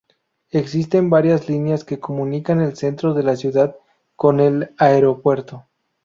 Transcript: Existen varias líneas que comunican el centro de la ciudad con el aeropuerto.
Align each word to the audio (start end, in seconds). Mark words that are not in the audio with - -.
Existen 0.49 1.11
varias 1.11 1.47
líneas 1.47 1.83
que 1.85 1.99
comunican 1.99 2.59
el 2.59 2.75
centro 2.75 3.13
de 3.13 3.21
la 3.21 3.35
ciudad 3.35 3.75
con 4.15 4.39
el 4.39 4.73
aeropuerto. 4.79 5.67